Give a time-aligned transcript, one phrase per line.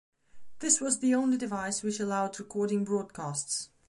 [0.61, 3.69] This was the only device which allowed recording broadcasts.